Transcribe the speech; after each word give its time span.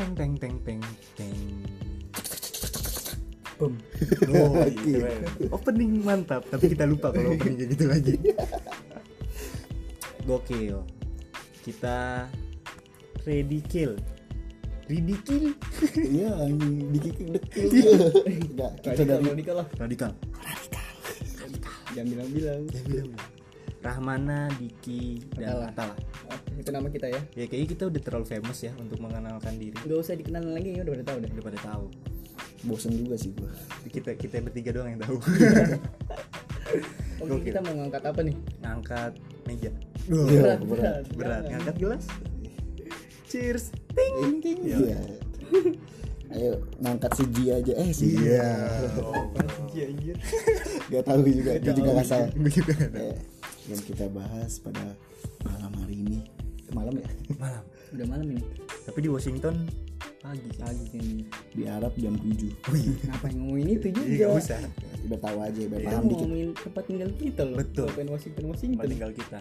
teng 0.00 0.16
teng 0.16 0.32
teng 0.40 0.56
teng 0.64 0.80
teng. 1.12 1.36
Bum. 3.60 3.76
Oh, 4.32 4.64
iya. 4.88 5.12
Opening 5.52 6.00
mantap, 6.00 6.48
tapi 6.48 6.72
kita 6.72 6.88
lupa 6.88 7.12
kalau 7.12 7.36
openingnya 7.36 7.68
gitu 7.68 7.84
lagi. 7.84 8.16
Gokil. 10.28 10.80
Kita 11.60 12.24
ready 13.28 13.60
kill. 13.68 14.00
Ready 14.88 15.16
kill. 15.20 15.52
Iya, 16.16 16.32
anjing 16.48 16.96
dikikik 16.96 17.28
dekil. 17.36 17.68
Enggak, 18.24 18.72
kita 18.80 19.04
Radikal, 19.04 19.04
dari 19.04 19.24
radikal 19.28 19.54
lah. 19.60 19.66
Radikal. 19.76 20.10
Jangan 21.92 22.08
bilang-bilang. 22.08 22.62
Ya 22.72 22.80
bilang. 22.88 23.12
Rahmana, 23.84 24.48
Diki, 24.56 25.20
dan 25.36 25.68
Atala. 25.68 25.92
Atala. 25.92 26.09
Oh, 26.30 26.38
itu 26.54 26.70
nama 26.70 26.86
kita 26.86 27.10
ya. 27.10 27.20
Ya 27.34 27.44
kayaknya 27.44 27.68
kita 27.68 27.84
udah 27.90 28.00
terlalu 28.00 28.26
famous 28.28 28.58
ya 28.62 28.72
untuk 28.78 28.98
mengenalkan 28.98 29.58
diri. 29.58 29.74
Gak 29.74 29.98
usah 29.98 30.14
dikenal 30.14 30.46
lagi 30.46 30.78
ya 30.78 30.82
udah 30.82 30.92
pada 30.94 31.06
tahu 31.06 31.18
deh. 31.20 31.30
Udah 31.34 31.44
pada 31.44 31.60
tahu. 31.60 31.84
bosen 32.60 32.92
juga 32.92 33.16
sih 33.16 33.32
gua. 33.32 33.48
Kita 33.84 34.12
kita 34.14 34.38
bertiga 34.40 34.70
doang 34.70 34.92
yang 34.92 35.00
tahu. 35.00 35.16
Oke, 37.20 37.26
Gokil. 37.26 37.44
kita 37.50 37.60
mau 37.60 37.74
ngangkat 37.74 38.02
apa 38.04 38.20
nih? 38.22 38.36
Ngangkat 38.60 39.12
meja. 39.44 39.70
Iya, 40.06 40.56
berat. 40.60 41.04
Berat. 41.12 41.42
Jangan. 41.42 41.50
Ngangkat 41.50 41.76
gelas. 41.76 42.04
Cheers. 43.26 43.64
Ting. 43.90 44.14
Ting 44.16 44.36
ting. 44.40 44.58
Iya. 44.62 45.00
Ayo 46.30 46.52
ngangkat 46.78 47.10
si 47.16 47.24
G 47.26 47.38
aja. 47.50 47.72
Eh 47.74 47.90
si 47.90 48.06
Iya. 48.14 48.46
Anjir. 49.40 50.16
Gak 50.88 51.04
tahu 51.04 51.20
juga. 51.26 51.52
Dia 51.58 51.72
juga 51.74 51.90
nggak 51.96 52.06
salah. 52.06 52.28
Gue 52.30 52.50
juga 52.52 52.72
nggak 52.76 52.92
tahu. 52.92 53.08
Eh, 53.08 53.16
yang 53.66 53.80
kita 53.82 54.04
bahas 54.08 54.52
pada 54.60 54.84
malam 55.42 55.72
hari 55.80 55.96
ini. 56.00 56.19
Malam 56.90 56.98
ya? 56.98 57.08
Malam. 57.42 57.62
Udah 57.90 58.06
malam 58.06 58.26
ini. 58.28 58.42
Tapi 58.82 58.98
di 59.00 59.08
Washington 59.08 59.54
pagi. 60.20 60.46
Pagi 60.52 60.84
kayaknya. 60.90 61.24
Di 61.50 61.62
Arab 61.66 61.92
jam 61.96 62.14
7 62.14 62.70
Wih. 62.70 62.86
Ngapain 63.04 63.34
ngomongin 63.34 63.66
itu 63.72 63.86
Iya 63.88 63.94
juga? 63.94 64.14
nggak 64.26 64.32
usah. 64.36 64.60
Udah 65.00 65.18
tahu 65.18 65.38
aja, 65.40 65.60
biar 65.64 65.80
Kita 65.80 65.88
paham 65.88 66.04
dikit. 66.04 66.18
ngomongin 66.20 66.48
tempat 66.56 66.82
tinggal 66.84 67.10
kita 67.16 67.42
loh. 67.44 67.56
Betul. 67.58 67.86
Bukan 67.88 68.06
Washington 68.08 68.40
Tempat 68.40 68.52
Washington. 68.52 68.86
tinggal 68.86 69.10
kita. 69.12 69.38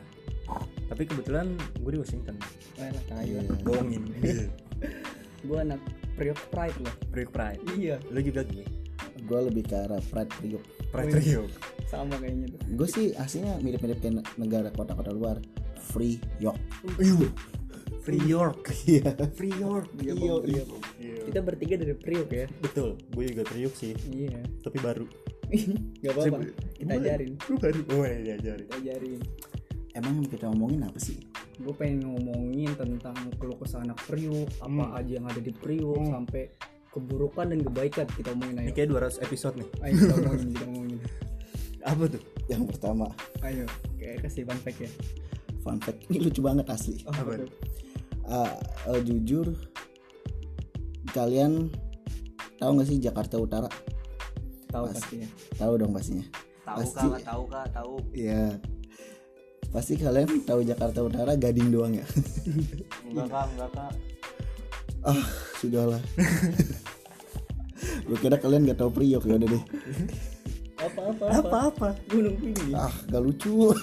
Tapi 0.87 1.03
kebetulan 1.05 1.47
gue 1.75 1.91
di 1.91 1.99
Washington. 1.99 2.35
Wah, 2.75 2.89
lah. 2.89 3.03
Iya. 3.19 3.39
Bohongin. 3.61 4.03
Gua 5.47 5.57
anak 5.61 5.79
Priok 6.15 6.39
Pride 6.49 6.77
loh. 6.79 6.93
Priok 7.09 7.31
Pride. 7.31 7.61
Iya, 7.71 7.95
Lu 8.09 8.19
juga 8.19 8.41
Gi? 8.43 8.65
Gue 9.23 9.39
lebih 9.45 9.63
ke 9.63 9.75
arah 9.77 10.01
Pride 10.03 10.31
Priok. 10.35 10.63
Pride 10.89 11.11
Priok. 11.13 11.49
sama 11.85 12.17
kayaknya 12.17 12.49
tuh. 12.49 12.59
Gue 12.75 12.87
sih 12.87 13.05
aslinya 13.13 13.57
mirip-mirip 13.57 13.97
kayak 13.97 14.25
negara 14.35 14.69
kota-kota 14.69 15.09
luar. 15.09 15.37
Free 15.79 16.19
York. 16.37 16.59
Free 17.99 18.23
York. 18.25 18.63
Iya. 18.89 19.11
Free 19.33 19.53
York. 19.53 19.89
Iya, 19.97 20.13
Iya, 20.13 20.31
Bang, 20.33 20.41
Priok. 20.43 20.69
Iya. 20.97 21.15
Kita 21.29 21.39
bertiga 21.41 21.75
dari 21.77 21.93
Priok 21.93 22.29
ya. 22.31 22.45
Betul. 22.59 22.89
Gue 23.11 23.23
juga 23.27 23.43
Priok 23.45 23.73
sih. 23.73 23.93
Iya. 24.07 24.39
Tapi 24.59 24.77
baru. 24.79 25.05
Gak 26.01 26.13
apa-apa. 26.13 26.37
Kita 26.73 26.93
ajarin. 26.95 27.31
Gue 27.37 27.57
baru. 27.57 27.79
Oh 27.91 28.03
iya 28.03 28.17
diajarin. 28.35 28.65
Kita 28.65 28.77
ajarin. 28.77 29.19
Emang 29.89 30.13
yang 30.15 30.29
kita 30.29 30.45
ngomongin 30.47 30.81
apa 30.85 30.97
sih? 30.97 31.17
Gue 31.59 31.73
pengen 31.73 32.07
ngomongin 32.07 32.71
tentang 32.73 33.13
keluh 33.35 33.57
kesah 33.57 33.83
anak 33.83 33.99
Priok, 34.05 34.47
apa 34.57 34.69
Hmm. 34.85 34.97
aja 34.97 35.11
yang 35.19 35.27
ada 35.27 35.41
di 35.41 35.51
Priok 35.51 35.99
Hmm. 35.99 36.13
sampai 36.15 36.43
keburukan 36.89 37.45
dan 37.45 37.59
kebaikan 37.61 38.07
kita 38.07 38.33
omongin 38.33 38.55
Ini 38.57 38.65
ayo. 38.65 38.73
kayak 38.73 38.89
200 38.89 39.17
episode 39.21 39.55
nih. 39.59 39.69
Ayo 39.83 39.93
kita 39.93 40.13
omongin, 40.17 40.47
kita 40.49 40.65
omongin. 40.65 40.99
Apa 41.93 42.03
tuh? 42.07 42.21
Yang 42.47 42.63
pertama, 42.73 43.05
Ayo, 43.39 43.65
kayak 43.95 44.25
kasih 44.25 44.41
fun 44.43 44.57
fact 44.57 44.79
ya. 44.81 44.89
Fun 45.59 45.77
fact. 45.79 46.07
Ini 46.07 46.17
lucu 46.21 46.39
banget 46.39 46.65
asli. 46.67 47.03
Oh, 47.03 47.11
Apa 47.11 47.23
betul. 47.25 47.49
Ah, 48.29 48.53
eh, 48.87 49.01
jujur, 49.01 49.47
kalian 51.11 51.73
tahu 52.57 52.69
nggak 52.77 52.87
sih 52.87 52.97
Jakarta 52.97 53.41
Utara? 53.41 53.69
Tahu 54.69 54.85
Pas. 54.85 54.93
pastinya. 54.93 55.27
Tahu 55.57 55.71
dong 55.75 55.91
pastinya. 55.91 56.25
Tahu 56.61 56.77
Pasti. 56.77 57.07
kak, 57.09 57.21
tahu 57.25 57.43
kak, 57.49 57.65
tahu. 57.73 57.93
Iya. 58.13 58.45
Pasti 59.69 59.93
kalian 59.97 60.45
tahu 60.45 60.61
Jakarta 60.61 60.99
Utara 61.01 61.33
Gading 61.33 61.69
doang 61.69 61.93
ya. 61.93 62.05
Enggak 63.05 63.27
kak, 63.29 63.45
enggak 63.49 63.69
kak. 63.73 63.91
ah, 65.01 65.23
sudahlah. 65.57 66.01
Gue 68.05 68.17
kira 68.17 68.37
kalian 68.37 68.65
gak 68.65 68.77
tahu 68.77 68.91
Priok 68.91 69.23
ya 69.25 69.37
udah 69.37 69.49
deh. 69.49 69.63
Apa 70.79 71.01
apa 71.11 71.23
Apa 71.29 71.57
apa? 71.69 71.87
Gunung 72.05 72.37
Tinggi. 72.37 72.73
Ah, 72.73 72.93
gak 73.09 73.21
lucu. 73.21 73.73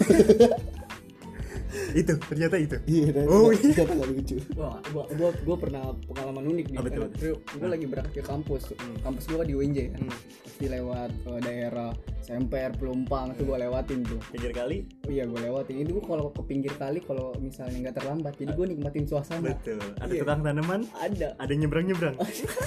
Itu 2.01 2.13
ternyata 2.23 2.57
itu. 2.57 2.77
Iya, 2.85 3.25
Oh, 3.27 3.49
oh, 3.49 3.51
iya. 3.53 3.83
gak 3.83 4.07
lucu. 4.07 4.37
Wah, 4.55 4.77
gua, 4.91 5.05
gua, 5.15 5.31
gua 5.43 5.57
pernah 5.57 5.83
pengalaman 6.07 6.45
unik 6.53 6.67
nih. 6.71 6.79
Betul, 6.83 7.07
Priok, 7.13 7.39
gua 7.57 7.69
lagi 7.71 7.87
berangkat 7.87 8.13
ke 8.15 8.23
kampus. 8.23 8.63
Kampus 9.01 9.25
gua 9.29 9.43
di 9.43 9.55
UNJ 9.55 9.79
kan. 9.93 10.01
Hmm. 10.05 10.17
Pasti 10.43 10.67
lewat 10.67 11.11
eh, 11.13 11.41
daerah 11.41 11.91
Semper, 12.21 12.75
Pelumpang 12.75 13.33
itu 13.33 13.43
gua 13.45 13.59
lewatin 13.59 14.03
tuh. 14.03 14.19
Pinggir 14.29 14.51
kali. 14.51 14.85
Oh 15.05 15.11
iya 15.11 15.25
gua 15.25 15.41
lewatin. 15.41 15.79
Itu 15.79 15.97
gua 15.97 16.05
kalau 16.13 16.25
ke 16.31 16.43
pinggir 16.45 16.75
kali 16.75 16.99
kalau 17.01 17.33
misalnya 17.39 17.89
nggak 17.89 17.97
terlambat. 17.97 18.33
Jadi 18.35 18.53
gua 18.53 18.67
nikmatin 18.67 19.05
suasana. 19.07 19.53
Betul. 19.53 19.79
Ada 19.97 20.11
Iya. 20.11 20.21
tukang 20.23 20.41
tanaman, 20.43 20.81
Ada. 20.97 21.29
ada 21.37 21.53
nyebrang 21.53 21.87
nyebrang. 21.87 22.17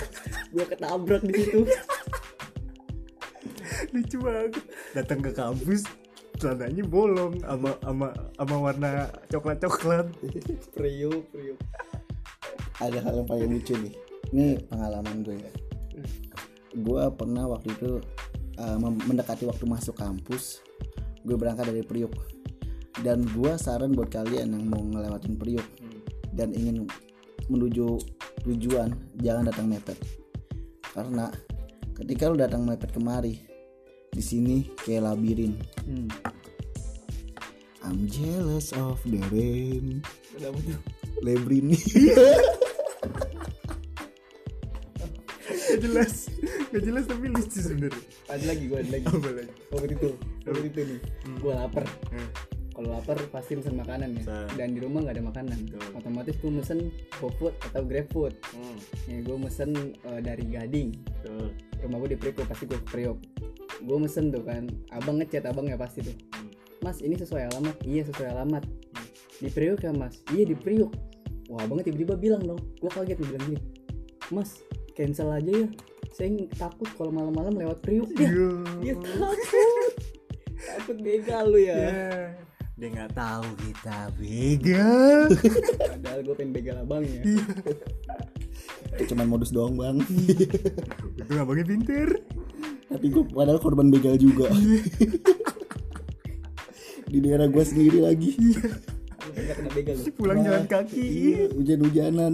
Gua 0.54 0.66
ketabrak 0.66 1.22
di 1.22 1.34
situ. 1.36 1.62
Lucu 3.94 4.18
banget. 4.20 4.52
Datang 4.94 5.20
ke 5.22 5.32
kampus, 5.32 5.82
celananya 6.40 6.84
bolong 6.88 7.36
sama 7.44 7.76
sama 7.84 8.08
sama 8.40 8.56
warna 8.58 8.90
coklat 9.28 9.60
coklat. 9.60 10.08
Priok, 10.76 11.24
Priok. 11.36 11.60
Ada 12.80 13.04
hal 13.04 13.14
yang 13.22 13.28
paling 13.28 13.50
lucu 13.52 13.76
nih. 13.76 13.94
Ini 14.32 14.48
pengalaman 14.72 15.20
gue 15.28 15.36
ya. 15.36 15.52
Gue 16.80 17.04
pernah 17.12 17.44
waktu 17.52 17.76
itu 17.76 18.00
uh, 18.56 18.78
mendekati 18.80 19.44
waktu 19.44 19.68
masuk 19.68 20.00
kampus. 20.00 20.64
Gue 21.28 21.36
berangkat 21.36 21.68
dari 21.68 21.84
Priok. 21.84 22.16
Dan 23.04 23.28
gue 23.36 23.52
saran 23.60 23.92
buat 23.92 24.08
kalian 24.08 24.56
yang 24.56 24.66
mau 24.72 24.80
ngelewatin 24.80 25.36
Priok 25.36 25.68
dan 26.32 26.56
ingin 26.56 26.88
menuju 27.50 28.00
tujuan, 28.46 28.94
jangan 29.20 29.50
datang 29.50 29.68
mepet. 29.68 29.98
Karena 30.94 31.28
ketika 31.98 32.32
lu 32.32 32.38
datang 32.38 32.64
mepet 32.64 32.94
kemari, 32.94 33.49
di 34.14 34.24
sini 34.24 34.56
kayak 34.86 35.10
labirin. 35.10 35.54
Hmm. 35.86 36.10
I'm 37.86 38.06
jealous 38.12 38.76
of 38.76 39.00
the 39.08 39.18
rain. 39.32 40.04
Udah 40.36 40.52
betul. 40.52 40.80
Lebrin 41.20 41.76
Gak 45.50 45.80
jelas, 45.86 46.30
gak 46.70 46.84
jelas 46.84 47.04
tapi 47.08 47.26
lucu 47.32 47.60
sebenernya. 47.60 48.04
Ada 48.30 48.44
lagi 48.52 48.64
gua 48.70 48.78
ada 48.84 48.90
lagi. 48.94 49.06
Apa 49.10 49.30
lagi? 49.32 49.52
Waktu 49.74 49.94
itu, 49.96 50.10
waktu 50.46 50.68
itu 50.70 50.80
nih. 50.86 51.00
Gua 51.42 51.54
lapar. 51.66 51.86
Hmm. 52.14 52.30
Kalau 52.76 52.90
lapar 52.96 53.18
pasti 53.34 53.60
mesen 53.60 53.76
makanan 53.76 54.16
ya. 54.16 54.24
Bisa. 54.24 54.38
Dan 54.56 54.78
di 54.78 54.80
rumah 54.80 55.00
nggak 55.04 55.16
ada 55.20 55.26
makanan. 55.26 55.58
Betul. 55.68 55.84
Otomatis 55.98 56.36
gua 56.40 56.52
mesen 56.62 56.80
GoFood 57.20 57.56
atau 57.72 57.82
GrabFood. 57.84 58.34
Hmm. 58.56 58.78
Ya 59.08 59.18
gua 59.24 59.38
mesen 59.40 59.70
eh, 59.98 60.20
dari 60.24 60.46
Gading. 60.48 60.90
Betul. 60.94 61.48
Rumah 61.84 61.98
gua 62.00 62.10
di 62.12 62.18
Priok, 62.20 62.46
pasti 62.48 62.64
gua 62.70 62.80
ke 62.80 62.88
Priok. 62.92 63.18
Gua 63.84 63.98
mesen 64.00 64.32
tuh 64.32 64.44
kan. 64.44 64.68
Abang 64.92 65.20
ngechat 65.20 65.48
abang 65.48 65.68
ya 65.68 65.80
pasti 65.80 66.04
tuh. 66.04 66.16
Hmm. 66.36 66.52
Mas 66.84 67.04
ini 67.04 67.16
sesuai 67.16 67.52
alamat? 67.54 67.76
Iya 67.84 68.08
sesuai 68.08 68.30
alamat. 68.36 68.64
Di 69.40 69.50
Priok 69.52 69.84
ya 69.84 69.92
mas? 69.96 70.20
Iya 70.32 70.52
di 70.52 70.56
Priok. 70.56 70.92
Wah 71.52 71.64
abangnya 71.64 71.92
tiba-tiba 71.92 72.16
bilang 72.20 72.44
dong. 72.44 72.62
Gua 72.84 72.92
kaget 72.92 73.20
bilang 73.20 73.44
gini. 73.48 73.60
Mas 74.32 74.64
cancel 74.96 75.32
aja 75.32 75.52
ya. 75.52 75.68
Saya 76.12 76.36
takut 76.60 76.90
kalau 77.00 77.12
malam-malam 77.16 77.56
lewat 77.56 77.80
Priok 77.84 78.12
ya. 78.20 78.28
Iya. 78.28 78.52
Dia 78.84 78.94
takut. 79.00 79.40
takut 80.60 80.98
begal 81.00 81.46
lu 81.48 81.60
ya. 81.60 81.76
Ya. 81.76 82.12
Dia 82.80 82.88
nggak 82.96 83.12
tahu 83.12 83.48
kita 83.60 83.98
begal. 84.16 85.36
Padahal 86.00 86.20
gue 86.24 86.36
pengen 86.36 86.52
begal 86.56 86.76
abangnya. 86.80 87.24
itu 88.90 89.14
cuma 89.14 89.24
modus 89.24 89.54
doang 89.54 89.78
bang 89.78 90.02
Itu 91.20 91.32
abangnya 91.36 91.66
pinter. 91.68 92.10
Tapi 92.90 93.06
gue 93.08 93.24
padahal 93.24 93.62
korban 93.62 93.88
begal 93.88 94.18
juga. 94.18 94.50
Di 97.10 97.18
daerah 97.18 97.50
gue 97.50 97.64
sendiri 97.64 98.00
lagi. 98.02 98.32
Pernah 99.18 99.56
kena 99.56 99.70
begal. 99.74 99.96
Pulang 100.14 100.40
jalan 100.42 100.66
kaki. 100.66 101.02
iya 101.02 101.44
hujan-hujanan. 101.50 102.34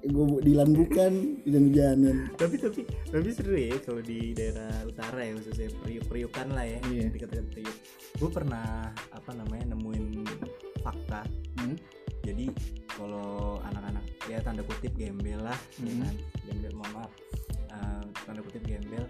Gue 0.00 0.26
dilan 0.42 0.70
bukan 0.72 1.12
hujan-hujanan. 1.44 2.16
Tapi 2.34 2.56
tapi 2.56 2.80
tapi 2.88 3.28
seru 3.30 3.54
ya 3.54 3.76
kalau 3.84 4.00
di 4.00 4.32
daerah 4.32 4.70
utara 4.88 5.22
ya 5.22 5.32
khususnya 5.36 5.68
priuk 5.82 6.04
priukan 6.08 6.48
lah 6.50 6.64
ya 6.66 6.78
Iya. 6.88 7.06
dekat-dekat 7.14 7.46
priuk. 7.52 7.76
Gue 8.18 8.30
pernah 8.30 8.90
apa 9.12 9.30
namanya 9.34 9.74
nemuin 9.74 10.26
fakta. 10.80 11.22
Hmm? 11.58 11.76
jadi 12.20 12.52
kalau 13.00 13.56
anak-anak 13.64 14.04
ya 14.28 14.44
tanda 14.44 14.60
kutip 14.60 14.92
gembel 14.92 15.40
lah 15.40 15.56
ya 15.80 15.88
Hmm. 15.88 16.04
kan? 16.04 16.14
Gembel 16.44 16.72
mohon 16.76 16.92
maaf. 17.00 17.12
Eh, 17.70 18.02
tanda 18.26 18.40
kutip 18.44 18.60
gembel 18.66 19.04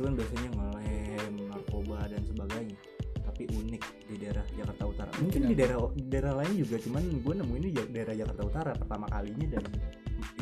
itu 0.00 0.08
kan 0.08 0.16
biasanya 0.16 0.48
ngelem 0.56 1.34
narkoba 1.52 1.98
dan 2.08 2.22
sebagainya 2.24 2.78
tapi 3.20 3.42
unik 3.52 3.82
di 4.08 4.16
daerah 4.16 4.44
Jakarta 4.52 4.84
Utara. 4.88 5.10
Mungkin 5.20 5.40
di 5.48 5.54
daerah 5.56 5.76
di 5.92 6.04
daerah 6.08 6.32
lain 6.40 6.52
juga 6.56 6.76
cuman 6.80 7.04
gue 7.20 7.34
nemuin 7.36 7.62
di 7.68 7.72
daerah 7.92 8.14
Jakarta 8.16 8.42
Utara 8.48 8.72
pertama 8.72 9.04
kalinya 9.12 9.46
dan 9.56 9.64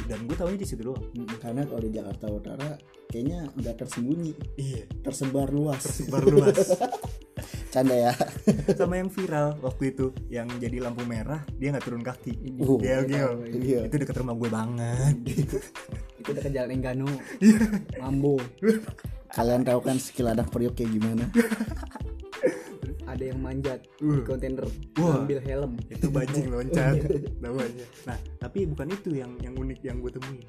dan 0.06 0.19
gue 0.26 0.34
tahunya 0.38 0.58
di 0.62 0.66
situ 0.66 0.82
doang. 0.87 1.06
Karena 1.43 1.62
kalau 1.66 1.82
di 1.82 1.90
Jakarta 1.90 2.26
Utara 2.31 2.70
kayaknya 3.10 3.50
nggak 3.55 3.76
tersembunyi. 3.82 4.32
Iya. 4.58 4.82
Tersebar 5.02 5.50
luas. 5.50 5.82
Tersebar 5.82 6.22
luas. 6.26 6.58
Canda 7.75 7.94
ya. 7.94 8.12
Sama 8.78 8.99
yang 8.99 9.10
viral 9.14 9.58
waktu 9.62 9.94
itu 9.94 10.10
yang 10.26 10.50
jadi 10.58 10.82
lampu 10.82 11.06
merah 11.06 11.46
dia 11.55 11.70
nggak 11.75 11.87
turun 11.87 12.02
kaki. 12.02 12.34
Uh, 12.62 12.78
Gel, 12.82 13.06
gel. 13.06 13.31
iya. 13.58 13.87
itu 13.87 13.94
deket 13.94 14.19
rumah 14.19 14.34
gue 14.34 14.50
banget. 14.50 15.14
Itu 16.19 16.31
ke 16.34 16.50
jalan 16.50 16.82
Enggano 16.82 17.10
Iya. 17.38 17.62
Mambo 18.02 18.43
kalian 19.30 19.62
tahu 19.62 19.80
kan 19.80 19.96
skill 19.96 20.28
anak 20.28 20.48
periuk 20.48 20.75
kayak 20.75 20.92
gimana? 20.92 21.28
Ada 23.08 23.32
yang 23.32 23.40
manjat 23.40 23.80
Uh. 24.04 24.20
di 24.20 24.22
kontainer 24.22 24.69
Wah. 25.00 25.25
ambil 25.25 25.40
helm. 25.40 25.72
Itu 25.88 26.12
bajing 26.12 26.52
loncat 26.52 27.02
namanya. 27.42 27.86
Nah 28.04 28.19
tapi 28.36 28.69
bukan 28.69 28.92
itu 28.92 29.16
yang 29.16 29.32
yang 29.40 29.56
unik 29.56 29.80
yang 29.80 29.96
gue 29.98 30.12
temuin. 30.12 30.44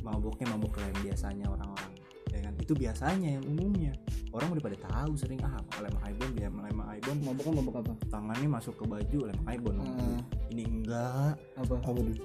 Maboknya 0.00 0.48
mabok 0.48 0.80
lem 0.80 0.96
biasanya 1.04 1.44
orang-orang 1.46 1.92
ya 2.32 2.40
kan? 2.40 2.54
Itu 2.56 2.72
biasanya 2.72 3.36
yang 3.36 3.44
umumnya. 3.44 3.92
Orang 4.32 4.56
udah 4.56 4.64
pada 4.64 4.78
tahu 4.80 5.12
sering 5.12 5.44
ah 5.44 5.60
lem 5.76 5.92
ibon 6.08 6.30
dia 6.32 6.48
lem 6.48 6.80
ibon 6.80 7.16
mabok 7.20 7.44
kan 7.44 7.54
mabok 7.60 7.74
apa? 7.84 7.92
Tangannya 8.08 8.48
masuk 8.48 8.74
ke 8.80 8.84
baju 8.88 9.18
lem 9.28 9.40
ibon 9.44 9.76
Ah. 9.84 10.18
ini 10.48 10.64
enggak. 10.64 11.36
Apa? 11.60 11.74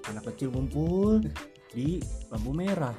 Anak 0.08 0.24
kecil 0.34 0.56
ngumpul 0.56 1.20
di 1.76 2.00
lampu 2.32 2.56
merah. 2.56 2.96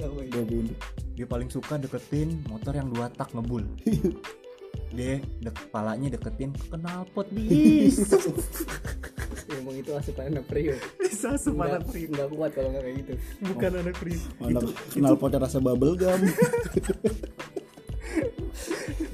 Bingung. 0.00 0.72
Dia 1.18 1.26
paling 1.26 1.50
suka 1.50 1.74
deketin 1.82 2.46
motor 2.46 2.78
yang 2.78 2.94
dua 2.94 3.10
tak 3.10 3.34
ngebul. 3.34 3.66
Dia 4.94 5.18
dek 5.42 5.52
kepalanya 5.66 6.14
deketin 6.14 6.54
ke 6.54 6.78
knalpot 6.78 7.26
bis. 7.34 7.98
Emang 9.50 9.74
itu 9.74 9.90
asupan 9.98 10.30
anak 10.30 10.46
priuk 10.46 10.78
bisa 11.02 11.34
semangat 11.34 11.82
nggak 11.90 12.14
nggak 12.14 12.28
kuat 12.30 12.50
kalau 12.54 12.70
nggak 12.70 12.84
kayak 12.86 12.96
gitu. 13.02 13.12
Bukan 13.50 13.70
anak 13.82 13.98
pria 13.98 14.20
mana 14.38 14.60
kenal 14.94 15.18
potnya 15.18 15.42
rasa 15.42 15.58
bubble 15.58 15.98
gum. 15.98 16.22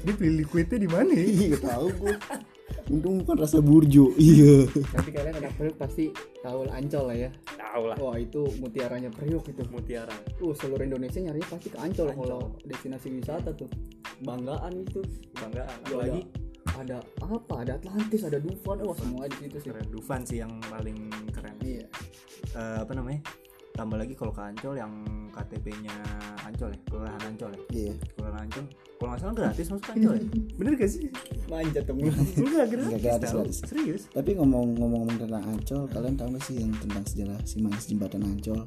Dia 0.05 0.13
beli 0.13 0.45
liquidnya 0.45 0.77
di 0.77 0.85
mana? 0.85 1.09
Ya? 1.09 1.25
iya 1.25 1.57
tahu 1.57 1.89
gue 2.05 2.13
untung 2.93 3.25
bukan 3.25 3.35
rasa 3.41 3.57
burjo. 3.57 4.13
Iya. 4.21 4.69
Tapi 4.93 5.09
kalian 5.09 5.41
anak 5.41 5.57
priuk 5.57 5.75
pasti 5.81 6.13
tahu 6.45 6.69
ancol 6.69 7.09
lah 7.09 7.17
ya 7.17 7.29
tahu 7.75 7.83
lah. 7.91 7.97
Wah 7.99 8.15
itu 8.15 8.41
mutiaranya 8.63 9.11
priuk 9.11 9.43
itu. 9.51 9.61
Mutiara. 9.67 10.15
Uh 10.39 10.55
seluruh 10.55 10.87
Indonesia 10.87 11.19
nyarinya 11.19 11.47
pasti 11.51 11.67
ke 11.67 11.77
ancol 11.77 12.07
Ancol. 12.07 12.19
kalau 12.23 12.41
destinasi 12.63 13.07
wisata 13.11 13.51
tuh. 13.51 13.67
Banggaan 14.23 14.71
itu. 14.79 15.03
Banggaan. 15.35 15.67
Ya, 15.67 15.91
apalagi 15.91 16.21
ada 16.75 16.97
apa? 17.19 17.53
Ada 17.67 17.71
Atlantis 17.83 18.21
ada 18.23 18.39
Dufan. 18.39 18.79
Wah 18.79 18.95
semua 18.95 19.27
di 19.27 19.35
situ 19.43 19.57
sih. 19.59 19.69
Keren. 19.75 19.85
Dufan 19.91 20.21
sih 20.23 20.39
yang 20.39 20.55
paling 20.71 21.11
keren. 21.35 21.55
Iya. 21.59 21.87
Eh, 22.55 22.77
apa 22.79 22.95
namanya 22.95 23.19
tambah 23.75 23.99
lagi 23.99 24.15
kalau 24.15 24.31
ke 24.31 24.39
Ancol 24.39 24.79
yang 24.79 24.91
KTP-nya 25.35 25.91
Ancol 26.41 26.71
ya 26.71 26.79
kelurahan 26.87 27.21
Ancol 27.27 27.51
ya? 27.51 27.61
Iya. 27.69 27.93
Kelurahan 28.15 28.41
Ancol. 28.47 28.65
Kalau 28.95 29.09
nggak 29.11 29.19
salah 29.19 29.35
gratis 29.35 29.65
masuk 29.67 29.87
Ancol 29.91 30.13
ya? 30.15 30.23
Bener 30.59 30.71
gak 30.79 30.89
sih? 30.89 31.03
Manjat 31.51 31.83
dong. 31.83 31.97
Enggak 31.99 32.15
gratis, 32.71 32.87
Nggak 32.87 33.01
gratis, 33.03 33.29
tau. 33.29 33.37
gratis. 33.43 33.57
serius? 33.67 34.01
Tapi 34.09 34.31
ngomong-ngomong 34.39 35.03
tentang 35.19 35.43
Ancol 35.43 35.81
kalian 35.91 36.15
tahu 36.15 36.27
gak 36.39 36.43
sih 36.47 36.55
yang 36.63 36.71
tentang 36.79 37.03
sejarah 37.03 37.39
si 37.43 37.55
manis 37.59 37.85
jembatan 37.85 38.23
Ancol? 38.23 38.59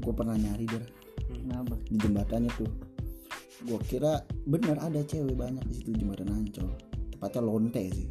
Gue 0.00 0.12
pernah 0.16 0.34
nyari 0.34 0.64
der 0.64 0.84
kenapa 1.28 1.76
di 1.84 1.98
jembatannya 2.00 2.50
tuh 2.56 2.70
gue 3.58 3.78
kira 3.84 4.22
bener 4.46 4.78
ada 4.78 5.02
cewek 5.02 5.34
banyak 5.34 5.60
di 5.68 5.74
situ 5.76 5.90
jembatan 5.92 6.32
Ancol. 6.32 6.72
Tepatnya 7.12 7.42
lonte 7.44 7.82
sih 7.92 8.08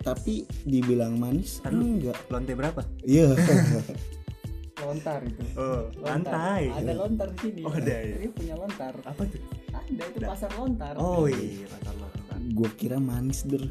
tapi 0.00 0.48
dibilang 0.64 1.16
manis 1.16 1.60
Kan 1.60 1.76
lu- 1.76 2.00
enggak. 2.00 2.16
lonte 2.32 2.52
berapa? 2.56 2.80
Iya. 3.04 3.36
Lontar 4.80 5.20
itu. 5.28 5.44
Oh 5.60 5.92
Lontar. 6.00 6.32
lantai. 6.32 6.62
Ada 6.72 6.92
lontar 6.96 7.28
di 7.30 7.38
sini. 7.44 7.60
Oh, 7.68 7.72
ada 7.76 7.94
ya? 8.00 8.16
Priuk 8.16 8.32
punya 8.32 8.54
lontar. 8.56 8.94
Apa 9.04 9.22
tuh? 9.28 9.42
Ada 9.76 10.02
itu 10.08 10.18
pasar 10.24 10.50
lontar. 10.56 10.94
Oh 10.96 11.28
iya 11.28 11.68
pasar 11.68 11.94
lontar. 12.00 12.36
Gue 12.56 12.70
kira 12.80 12.96
manis 12.96 13.44
der 13.44 13.68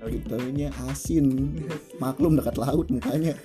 oh, 0.00 0.08
iya. 0.08 0.24
Taunya 0.24 0.68
asin. 0.88 1.60
Maklum 2.00 2.40
dekat 2.40 2.56
laut 2.56 2.88
mukanya. 2.88 3.36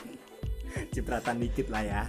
Cipratan 0.96 1.36
dikit 1.40 1.68
lah 1.68 1.84
ya. 1.84 2.02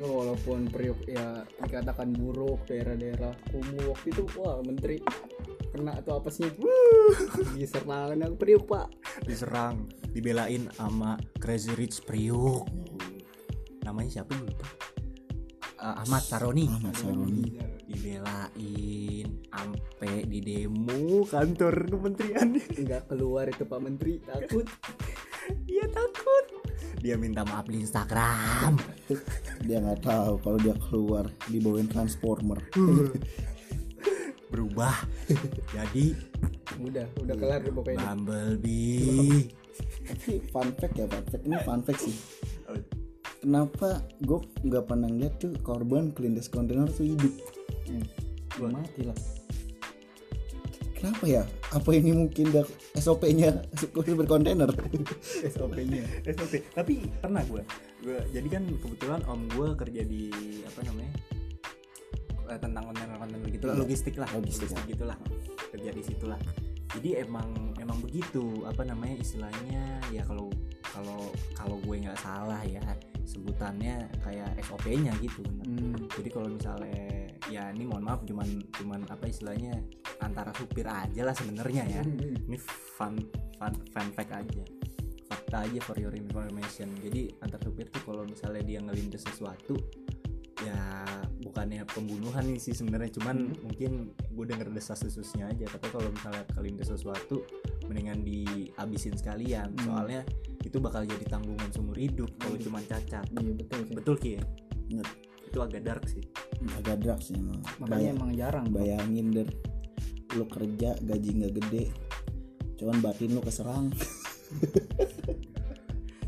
Oh, 0.00 0.24
walaupun 0.24 0.72
Priuk 0.72 1.04
ya 1.04 1.44
dikatakan 1.60 2.16
buruk 2.16 2.64
daerah-daerah 2.64 3.36
kumuh. 3.52 3.92
Waktu 3.92 4.08
itu 4.08 4.24
wah 4.40 4.56
menteri 4.64 5.04
kena 5.80 5.96
tuh 6.04 6.20
apesnya 6.20 6.52
diserang 7.56 8.12
anak 8.12 8.36
Priuk 8.36 8.68
pak. 8.68 8.92
Diserang 9.24 9.88
dibelain 10.12 10.68
sama 10.76 11.16
Crazy 11.40 11.72
Rich 11.72 12.04
Priuk. 12.04 12.68
Namanya 13.88 14.20
siapa 14.20 14.36
lupa? 14.36 14.68
Eh, 15.80 15.94
Ahmad 16.04 16.20
Saroni. 16.20 16.68
Ahmad 16.68 16.92
Saroni. 17.00 17.56
Dibelain 17.88 19.28
ampe 19.56 20.28
di 20.28 20.44
demo 20.44 21.24
kantor 21.24 21.88
kementerian. 21.88 22.60
Nggak 22.60 23.08
keluar 23.08 23.48
itu 23.48 23.64
pak 23.64 23.80
menteri 23.80 24.20
takut. 24.20 24.68
Dia 25.64 25.88
takut. 25.96 26.44
Dia 27.00 27.16
minta 27.16 27.40
maaf 27.48 27.64
di 27.72 27.80
Instagram. 27.80 28.76
Dia 29.64 29.80
nggak 29.80 30.04
tahu 30.04 30.44
kalau 30.44 30.58
dia 30.60 30.76
keluar 30.76 31.24
dibawain 31.48 31.88
transformer 31.88 32.60
berubah. 34.50 34.94
Jadi 35.76 36.12
udah 36.82 37.06
udah 37.22 37.34
kelar 37.38 37.58
deh 37.62 37.72
pokoknya. 37.72 37.98
Bumblebee. 38.02 39.48
Tapi 40.04 40.32
fun 40.50 40.68
fact 40.76 40.94
ya 40.98 41.06
fun 41.06 41.24
fact. 41.30 41.42
Ini 41.46 41.56
fun 41.62 41.80
fact 41.86 42.00
sih. 42.02 42.16
Kenapa 43.40 44.04
gue 44.20 44.38
nggak 44.68 44.84
pernah 44.84 45.08
lihat 45.08 45.40
tuh 45.40 45.56
korban 45.64 46.12
kelindes 46.12 46.52
kontainer 46.52 46.90
tuh 46.92 47.08
hidup? 47.08 47.32
Gua 48.60 48.68
mati 48.68 49.08
lah. 49.08 49.16
Kenapa 50.92 51.24
ya? 51.24 51.48
Apa 51.72 51.96
ini 51.96 52.12
mungkin 52.12 52.52
dah 52.52 52.66
SOP-nya 53.00 53.64
kurir 53.96 54.18
berkontainer? 54.20 54.68
SOP-nya 55.48 56.04
SOP 56.28 56.60
tapi 56.76 57.00
pernah 57.22 57.40
gue 57.48 57.62
gue 58.00 58.18
jadi 58.32 58.48
kan 58.48 58.64
kebetulan 58.80 59.20
om 59.28 59.44
gue 59.52 59.68
kerja 59.76 60.02
di 60.04 60.32
apa 60.64 60.80
namanya 60.88 61.12
eh, 62.50 62.58
tentang 62.58 62.84
kontainer 62.90 63.16
gitu 63.46 63.64
lah 63.70 63.74
Iya. 63.78 63.82
logistik 63.86 64.14
lah 64.18 64.28
Logistik, 64.34 64.68
logistik 64.74 64.90
gitulah 64.90 65.18
kerja 65.70 65.90
di 65.94 66.02
situ 66.02 66.24
lah. 66.26 66.40
Jadi 66.90 67.22
emang 67.22 67.46
emang 67.78 68.02
begitu 68.02 68.66
apa 68.66 68.82
namanya 68.82 69.14
istilahnya 69.22 70.02
ya 70.10 70.26
kalau 70.26 70.50
kalau 70.82 71.30
kalau 71.54 71.78
gue 71.86 72.02
nggak 72.02 72.18
salah 72.18 72.58
ya 72.66 72.82
sebutannya 73.22 74.10
kayak 74.26 74.58
SOP-nya 74.66 75.14
gitu. 75.22 75.46
Hmm. 75.46 75.94
jadi 76.18 76.28
kalau 76.34 76.50
misalnya 76.50 77.30
ya 77.46 77.70
ini 77.70 77.86
mohon 77.86 78.02
maaf 78.02 78.26
cuman 78.26 78.46
cuman 78.74 79.06
apa 79.06 79.30
istilahnya 79.30 79.78
antara 80.18 80.50
supir 80.58 80.82
aja 80.90 81.22
lah 81.22 81.34
sebenarnya 81.38 81.86
ya. 81.86 82.02
Ini 82.50 82.58
fun 82.98 83.14
fun 83.54 83.72
fun 83.94 84.08
fact 84.10 84.34
aja. 84.34 84.62
Fakta 85.30 85.70
aja 85.70 85.78
for 85.86 85.94
your 85.94 86.10
information. 86.18 86.90
Jadi 86.98 87.30
antar 87.38 87.62
supir 87.62 87.86
tuh 87.86 88.02
kalau 88.02 88.26
misalnya 88.26 88.66
dia 88.66 88.82
ngelindes 88.82 89.22
sesuatu 89.22 89.78
ya 90.60 90.99
bukannya 91.50 91.82
pembunuhan 91.90 92.46
nih 92.46 92.62
sih 92.62 92.70
sebenarnya 92.70 93.10
cuman 93.18 93.50
mungkin 93.66 94.14
gue 94.14 94.44
denger 94.46 94.70
desas 94.70 95.02
desusnya 95.02 95.50
aja. 95.50 95.66
Tapi 95.66 95.86
kalau 95.90 96.06
misalnya 96.14 96.46
kelindes 96.54 96.86
sesuatu 96.88 97.42
mendingan 97.90 98.22
dihabisin 98.22 99.18
sekalian. 99.18 99.74
Hmm. 99.74 99.82
soalnya 99.84 100.22
itu 100.62 100.78
bakal 100.78 101.02
jadi 101.02 101.26
tanggungan 101.26 101.68
seumur 101.74 101.98
hidup 101.98 102.30
kalau 102.38 102.54
Hmm. 102.54 102.64
cuman 102.70 102.82
cacat. 102.86 103.26
Iya 103.34 103.52
betul 103.58 103.80
sih. 103.82 103.94
Betul 103.98 104.14
ki 104.16 104.30
ya? 104.38 104.44
Bener. 104.86 105.08
itu 105.50 105.58
agak 105.58 105.82
dark 105.82 106.06
sih. 106.06 106.22
Agak 106.78 107.02
drugs 107.02 107.26
sih 107.26 107.34
emang. 107.34 107.58
makanya 107.82 108.08
emang 108.14 108.30
jarang 108.38 108.66
bayangin 108.70 109.34
der. 109.34 109.50
Lu 110.38 110.46
kerja 110.46 110.94
gaji 111.02 111.30
nggak 111.42 111.52
gede. 111.58 111.84
Cuman 112.78 113.02
batin 113.02 113.34
lu 113.34 113.42
keserang 113.42 113.90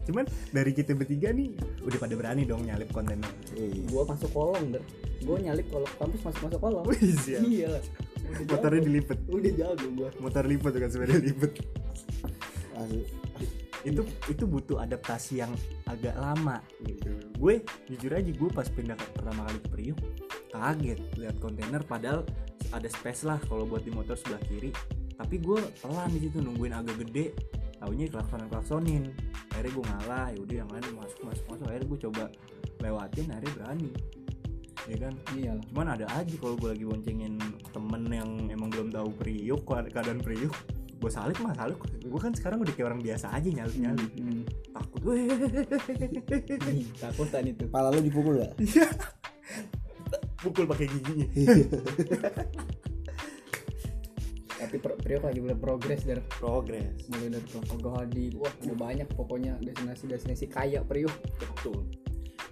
cuman 0.03 0.25
dari 0.51 0.75
kita 0.75 0.99
bertiga 0.99 1.31
nih 1.31 1.55
udah 1.83 1.99
pada 1.99 2.15
berani 2.19 2.43
dong 2.43 2.67
nyalip 2.67 2.91
kontainer 2.91 3.31
Wih, 3.55 3.87
gua 3.87 4.03
masuk 4.09 4.31
kolong 4.35 4.75
der 4.75 4.83
gua 5.23 5.39
nyalip 5.39 5.67
ke 5.71 5.79
kampus 5.99 6.21
masuk 6.27 6.41
masuk 6.51 6.61
kolong. 6.61 6.85
Iya. 7.47 7.79
Lah 7.79 7.83
motornya 8.49 8.81
jago. 8.83 8.89
dilipet. 8.91 9.19
Udah 9.31 9.53
jago 9.55 9.87
gua. 9.95 10.09
Motor 10.19 10.43
lipat 10.51 10.71
bukan 10.75 10.91
sepeda 10.91 11.15
lipat 11.19 11.53
asli. 12.83 13.03
itu 13.83 14.03
itu 14.31 14.45
butuh 14.47 14.79
adaptasi 14.79 15.43
yang 15.43 15.53
agak 15.91 16.15
lama. 16.15 16.63
Gitu. 16.87 17.19
Gue 17.35 17.67
jujur 17.91 18.15
aja 18.15 18.31
gue 18.31 18.51
pas 18.55 18.67
pindah 18.71 18.95
ke- 18.95 19.11
pertama 19.19 19.43
kali 19.51 19.59
ke 19.59 19.69
Priuk 19.75 19.99
kaget 20.55 21.01
lihat 21.19 21.37
kontainer 21.43 21.83
padahal 21.83 22.23
ada 22.71 22.87
space 22.87 23.27
lah 23.27 23.43
kalau 23.51 23.67
buat 23.67 23.83
di 23.83 23.91
motor 23.91 24.15
sebelah 24.15 24.39
kiri. 24.47 24.71
Tapi 25.19 25.39
gue 25.43 25.59
pelan 25.83 26.11
di 26.15 26.21
situ 26.27 26.39
nungguin 26.39 26.75
agak 26.75 26.99
gede. 27.07 27.35
Taunya 27.83 28.07
klaksonan 28.07 28.47
klaksonin 28.47 29.11
akhirnya 29.53 29.73
gue 29.73 29.85
ngalah 29.85 30.27
yaudah 30.33 30.57
yang 30.59 30.71
lain 30.73 30.85
masuk 30.97 31.21
masuk 31.23 31.45
masuk. 31.47 31.65
Akhirnya 31.69 31.89
gue 31.89 32.01
coba 32.09 32.25
lewatin 32.81 33.27
akhirnya 33.29 33.53
berani. 33.55 33.91
Ya 34.83 34.97
kan? 34.99 35.15
Iya. 35.33 35.53
Cuman 35.71 35.87
ada 35.93 36.07
aja 36.11 36.35
kalau 36.41 36.55
gue 36.57 36.69
lagi 36.73 36.83
boncengin 36.83 37.39
temen 37.71 38.03
yang 38.09 38.31
emang 38.49 38.69
belum 38.69 38.89
tahu 38.91 39.09
Priuk 39.15 39.63
keadaan 39.63 40.19
Priuk. 40.19 40.51
Gue 40.99 41.11
salib 41.11 41.39
mah 41.39 41.55
salib. 41.55 41.79
Gue 41.99 42.19
kan 42.19 42.31
sekarang 42.31 42.59
udah 42.59 42.73
kayak 42.73 42.89
orang 42.91 43.03
biasa 43.03 43.31
aja 43.31 43.47
nyalip 43.47 43.77
nyalip 43.77 44.11
Hmm. 44.19 44.43
takut. 44.73 45.01
Weh 45.03 45.27
Ih, 46.71 46.87
takutan 46.95 47.43
itu 47.45 47.67
Pala 47.67 47.91
lu 47.91 48.01
dipukul 48.01 48.39
gak? 48.39 48.55
pukul 50.43 50.67
pakai 50.67 50.91
giginya 50.91 51.27
tapi 54.63 54.79
pro- 54.79 54.95
Priok 54.95 55.27
lagi 55.27 55.43
mulai 55.43 55.59
progres 55.59 56.07
dari 56.07 56.23
progres. 56.39 57.11
Mulai 57.11 57.29
dari 57.35 57.47
Propagohadi 57.51 58.25
wah 58.39 58.55
ada 58.63 58.75
banyak 58.79 59.09
pokoknya 59.19 59.59
destinasi 59.59 60.07
destinasi 60.07 60.47
kaya 60.47 60.87
Priok. 60.87 61.11
Betul. 61.43 61.83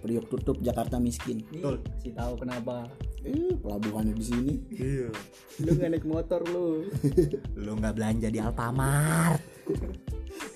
Priok 0.03 0.25
tutup 0.27 0.57
Jakarta 0.59 0.99
miskin. 0.99 1.39
Nih 1.55 1.63
Betul. 1.63 1.75
kasih 1.87 2.13
tahu 2.17 2.33
kenapa? 2.43 2.91
Eh, 3.21 3.53
pelabuhannya 3.61 4.17
di 4.17 4.25
sini. 4.25 4.53
Iya. 4.73 5.09
Lu 5.61 5.71
nggak 5.77 5.89
naik 5.93 6.05
motor 6.09 6.41
lu. 6.51 6.89
Lu 7.63 7.71
nggak 7.79 7.95
belanja 7.95 8.27
di 8.27 8.39
Alfamart. 8.41 9.39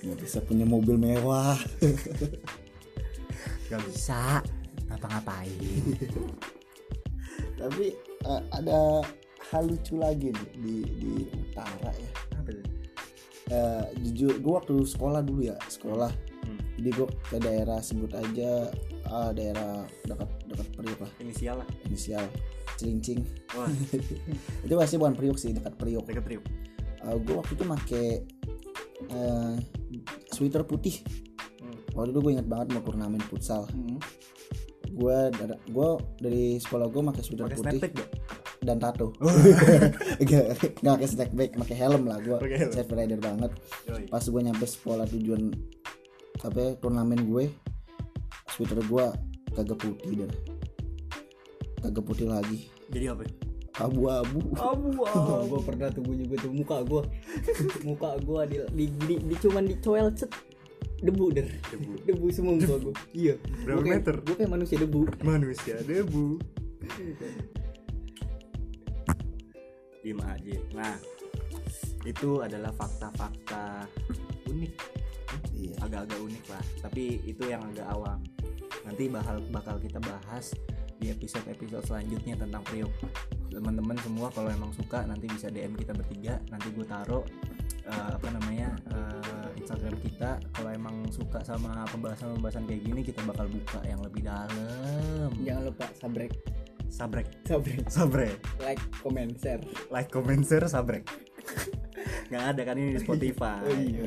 Nggak 0.02 0.18
bisa 0.20 0.42
punya 0.44 0.66
mobil 0.66 0.98
mewah. 0.98 1.56
Nggak 3.70 3.82
bisa. 3.86 4.42
Ngapa-ngapain? 4.90 5.82
Tapi 7.56 7.86
eh, 8.26 8.42
ada 8.50 9.06
hal 9.54 9.64
lucu 9.70 9.96
lagi 10.00 10.34
nih 10.34 10.50
di 10.58 10.76
di 10.98 11.14
utara 11.34 11.92
ya. 11.94 12.12
Apa 12.40 12.52
Eh, 13.46 13.86
jujur 14.02 14.42
gue 14.42 14.54
waktu 14.58 14.74
sekolah 14.82 15.22
dulu 15.22 15.46
ya 15.46 15.58
sekolah. 15.70 16.10
Hmm. 16.46 16.62
jadi 16.78 16.90
gue 16.94 17.08
ke 17.10 17.38
daerah 17.42 17.82
sebut 17.82 18.14
aja 18.14 18.70
ah, 19.10 19.34
daerah 19.34 19.86
dekat 20.06 20.30
dekat 20.50 20.68
Priuk 20.74 21.00
lah. 21.02 21.12
Inisial 21.22 21.62
lah. 21.62 21.68
Inisial 21.86 22.26
Cilincing. 22.78 23.22
Wah. 23.54 23.70
Itu 24.66 24.74
pasti 24.78 24.98
bukan 24.98 25.14
Priuk 25.14 25.38
sih 25.38 25.54
dekat 25.54 25.78
Priuk. 25.78 26.10
Deket 26.10 26.26
Priuk. 26.26 26.46
Gue 27.06 27.38
waktu 27.38 27.54
itu 27.54 27.64
make 27.70 28.02
eh, 29.14 29.56
sweater 30.34 30.66
putih. 30.66 31.06
Hmm. 31.62 31.78
waktu 31.94 32.18
itu 32.18 32.20
gue 32.26 32.32
inget 32.34 32.50
banget 32.50 32.74
mau 32.74 32.82
turnamen 32.82 33.22
futsal. 33.30 33.70
Hmm. 33.70 34.02
gue 34.96 35.18
dari 35.34 35.56
gue 35.70 35.90
dari 36.18 36.46
sekolah 36.58 36.88
gue 36.90 37.02
pakai 37.14 37.24
sweater 37.26 37.46
pakai 37.46 37.58
putih. 37.58 37.70
snapback 37.78 37.92
gak 38.00 38.10
dan 38.66 38.78
tato 38.78 39.14
nggak 40.18 40.46
nggak 40.82 40.94
pakai 40.96 41.08
snapback 41.08 41.52
pakai 41.56 41.76
helm 41.78 42.04
lah 42.04 42.18
gue 42.18 42.38
safe 42.70 42.90
rider 42.90 43.18
banget. 43.18 43.52
Yoi. 43.86 44.10
pas 44.10 44.22
gue 44.22 44.42
nyampe 44.42 44.66
sekolah 44.66 45.06
tujuan 45.08 45.54
apa 46.38 46.58
ya, 46.58 46.72
turnamen 46.76 47.22
gue 47.24 47.48
sweater 48.50 48.82
gue 48.82 49.06
kagak 49.54 49.78
putih 49.78 50.14
dan 50.20 50.32
kagak 51.80 52.04
putih 52.04 52.28
lagi. 52.28 52.68
Jadi 52.90 53.06
apa? 53.08 53.24
Abu-abu. 53.76 54.40
Abu 54.56 54.88
Oh, 55.06 55.44
gue 55.46 55.60
pernah 55.62 55.92
tuh 55.92 56.00
gua 56.02 56.16
juga 56.16 56.36
tuh 56.40 56.52
muka 56.52 56.80
gue 56.82 57.02
muka 57.84 58.16
gue 58.18 58.42
di, 58.48 58.56
di, 58.72 58.86
di, 59.04 59.16
di 59.22 59.36
cuman 59.38 59.64
dicoel 59.66 60.10
cet. 60.12 60.32
Debu 60.96 61.28
der. 61.30 61.46
Debu. 61.70 61.92
debu 62.08 62.26
semua 62.32 62.56
muka 62.56 62.76
gue 62.80 62.94
iya. 63.14 63.36
Berapa 63.62 63.76
Gua 63.76 63.84
kayak- 63.84 64.00
meter? 64.00 64.16
gua 64.22 64.36
kayak 64.36 64.52
manusia 64.52 64.78
debu. 64.78 65.02
Manusia 65.22 65.76
debu 65.82 66.26
diem 70.06 70.22
aja 70.22 70.56
nah 70.78 70.94
itu 72.06 72.46
adalah 72.46 72.70
fakta-fakta 72.78 73.90
unik. 74.46 74.74
Iya. 75.58 75.76
Agak-agak 75.82 76.20
unik 76.22 76.46
lah. 76.54 76.64
Tapi 76.86 77.04
itu 77.26 77.44
yang 77.50 77.66
agak 77.74 77.88
awam 77.90 78.22
nanti 78.86 79.10
bakal 79.10 79.42
bakal 79.50 79.82
kita 79.82 79.98
bahas 79.98 80.54
di 81.02 81.10
episode-episode 81.10 81.82
selanjutnya 81.90 82.38
tentang 82.38 82.62
Priok. 82.70 82.94
Teman-teman 83.50 83.98
semua 84.06 84.30
kalau 84.30 84.54
emang 84.54 84.70
suka 84.78 85.02
nanti 85.10 85.26
bisa 85.26 85.50
DM 85.50 85.74
kita 85.74 85.98
bertiga. 85.98 86.38
Nanti 86.54 86.70
gue 86.70 86.86
taruh 86.86 87.26
eh, 87.90 88.10
apa 88.14 88.28
namanya 88.30 88.78
eh, 88.94 89.58
Instagram 89.58 89.98
kita. 90.06 90.38
Kalau 90.54 90.70
emang 90.70 91.10
suka 91.10 91.42
sama 91.42 91.84
pembahasan-pembahasan 91.90 92.70
kayak 92.70 92.86
gini 92.86 93.02
kita 93.02 93.26
bakal 93.26 93.50
buka 93.50 93.82
yang 93.90 94.00
lebih 94.06 94.22
dalam. 94.30 95.34
Jangan 95.42 95.64
lupa 95.66 95.90
sabrek 95.98 96.32
sabrek. 96.90 97.28
Sabrek. 97.46 97.86
Sabrek. 97.88 98.38
Like 98.62 98.82
comment 99.02 99.34
share. 99.38 99.62
Like 99.92 100.10
comment 100.12 100.44
share 100.46 100.68
sabrek. 100.68 101.06
Nggak 102.30 102.44
ada 102.56 102.62
kan 102.66 102.76
ini 102.78 102.98
di 102.98 103.02
Spotify. 103.02 103.62
Oh 103.62 103.76
iya. 103.78 104.06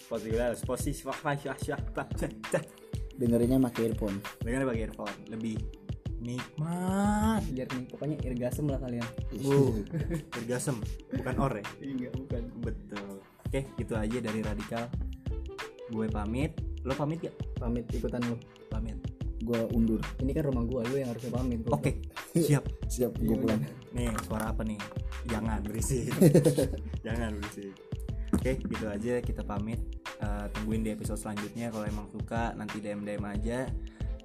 Spotify 0.00 0.52
Spotify 0.56 1.34
Spotify 1.36 2.62
dengerinnya 3.14 3.58
pakai 3.70 3.92
earphone. 3.92 4.18
Dengan 4.42 4.66
pakai 4.68 4.82
earphone. 4.88 5.16
Lebih 5.30 5.56
nikmat. 6.24 7.42
Biar 7.52 7.68
nih 7.68 7.84
pokoknya 7.92 8.16
irgasem 8.24 8.66
lah 8.66 8.80
kalian. 8.80 9.08
Uh 9.44 9.84
orgasm 10.40 10.80
bukan 11.12 11.34
or 11.38 11.52
ya? 11.60 11.64
Iya 11.84 12.08
bukan. 12.16 12.42
Betul. 12.64 13.20
Oke 13.20 13.60
gitu 13.78 13.94
aja 13.94 14.18
dari 14.18 14.40
radikal. 14.40 14.88
Gue 15.92 16.08
pamit. 16.08 16.56
Lo 16.84 16.92
pamit 16.96 17.24
gak 17.24 17.36
pamit 17.56 17.88
ikutan 17.92 18.20
pamit 18.20 18.36
gue 19.44 19.60
undur. 19.70 20.00
Ini 20.18 20.32
kan 20.32 20.44
rumah 20.48 20.64
gua 20.64 20.80
lu 20.88 20.96
yang 20.96 21.12
harusnya 21.12 21.30
pamit 21.30 21.60
oke 21.68 21.92
siap. 22.48 22.64
Siap 22.88 23.12
gue 23.20 23.28
Iya, 23.28 23.40
pulang. 23.40 23.60
nih 23.92 24.08
suara 24.24 24.50
apa 24.50 24.62
nih? 24.64 24.80
Jangan 25.32 25.60
berisik 25.64 26.12
jangan 27.00 27.32
berisik 27.40 27.72
oke 28.32 28.50
gitu 28.60 28.86
aja 28.88 29.14
kita 29.20 29.40
pamit. 29.40 29.80
Eh, 30.20 30.46
tungguin 30.52 30.82
di 30.82 30.90
episode 30.92 31.16
selanjutnya 31.16 31.68
kalau 31.68 31.84
emang 31.84 32.08
suka 32.08 32.52
nanti 32.52 32.80
dm 32.80 33.04
dm 33.04 33.24
aja. 33.24 33.68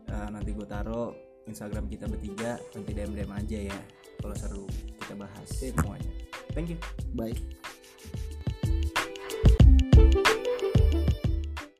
Eh, 0.09 0.27
nanti 0.31 0.51
gue 0.51 0.65
taruh 0.65 1.11
instagram 1.45 1.87
kita 1.87 2.05
bertiga 2.05 2.59
nanti 2.73 2.91
dm 2.91 3.15
dm 3.15 3.31
aja 3.31 3.57
ya 3.69 3.79
kalau 4.19 4.35
seru 4.35 4.65
kita 4.99 5.15
bahas 5.15 5.47
semuanya. 5.51 6.11
Thank 6.51 6.75
you. 6.75 6.79
Bye 7.15 7.78